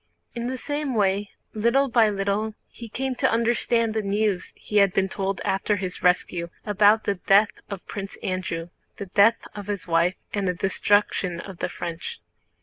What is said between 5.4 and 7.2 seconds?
after his rescue, about the